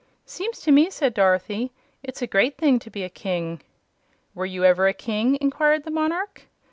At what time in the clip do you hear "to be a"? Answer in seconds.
2.79-3.07